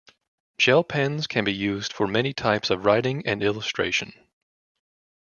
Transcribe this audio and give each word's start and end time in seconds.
Gel 0.57 0.83
pens 0.83 1.27
can 1.27 1.43
be 1.43 1.53
used 1.53 1.93
for 1.93 2.07
many 2.07 2.33
types 2.33 2.71
of 2.71 2.85
writing 2.85 3.21
and 3.27 3.43
illustration. 3.43 4.13